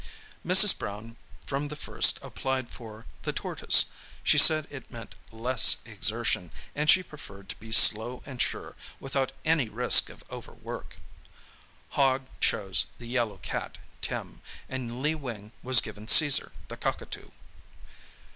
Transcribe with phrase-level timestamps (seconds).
[0.43, 0.75] Mrs.
[0.75, 1.15] Brown
[1.45, 3.85] from the first applied for the tortoise.
[4.23, 9.31] She said it meant less exertion, and she preferred to be slow and sure, without
[9.45, 10.95] any risk of over work.
[11.89, 17.29] Hogg chose the yellow cat, Tim, and Lee Wing was given Caesar, the cockatoo.